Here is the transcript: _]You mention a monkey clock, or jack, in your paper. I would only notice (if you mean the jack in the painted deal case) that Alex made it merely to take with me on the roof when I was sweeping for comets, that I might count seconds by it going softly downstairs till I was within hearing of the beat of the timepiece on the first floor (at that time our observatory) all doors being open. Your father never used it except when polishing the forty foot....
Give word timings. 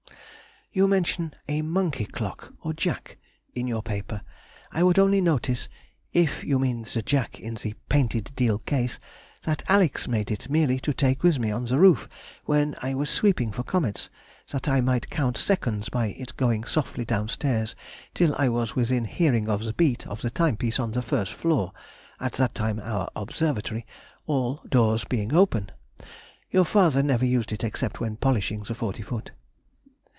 _]You 0.73 0.87
mention 0.87 1.33
a 1.49 1.61
monkey 1.63 2.05
clock, 2.05 2.53
or 2.61 2.71
jack, 2.71 3.17
in 3.53 3.67
your 3.67 3.81
paper. 3.83 4.21
I 4.71 4.83
would 4.83 4.97
only 4.97 5.19
notice 5.19 5.67
(if 6.13 6.45
you 6.45 6.59
mean 6.59 6.83
the 6.83 7.01
jack 7.01 7.41
in 7.41 7.55
the 7.55 7.73
painted 7.89 8.31
deal 8.37 8.59
case) 8.59 8.97
that 9.43 9.63
Alex 9.67 10.07
made 10.07 10.31
it 10.31 10.49
merely 10.49 10.79
to 10.79 10.93
take 10.93 11.23
with 11.23 11.39
me 11.39 11.51
on 11.51 11.65
the 11.65 11.77
roof 11.77 12.07
when 12.45 12.75
I 12.81 12.93
was 12.93 13.09
sweeping 13.09 13.51
for 13.51 13.63
comets, 13.63 14.09
that 14.51 14.69
I 14.69 14.79
might 14.79 15.09
count 15.09 15.35
seconds 15.35 15.89
by 15.89 16.05
it 16.07 16.37
going 16.37 16.63
softly 16.63 17.03
downstairs 17.03 17.75
till 18.13 18.33
I 18.37 18.47
was 18.47 18.73
within 18.73 19.03
hearing 19.03 19.49
of 19.49 19.65
the 19.65 19.73
beat 19.73 20.07
of 20.07 20.21
the 20.21 20.29
timepiece 20.29 20.79
on 20.79 20.93
the 20.93 21.01
first 21.01 21.33
floor 21.33 21.73
(at 22.17 22.31
that 22.35 22.55
time 22.55 22.79
our 22.79 23.09
observatory) 23.13 23.85
all 24.25 24.61
doors 24.69 25.03
being 25.03 25.33
open. 25.33 25.71
Your 26.49 26.63
father 26.63 27.03
never 27.03 27.25
used 27.25 27.51
it 27.51 27.65
except 27.65 27.99
when 27.99 28.15
polishing 28.15 28.63
the 28.63 28.73
forty 28.73 29.03
foot.... 29.03 29.31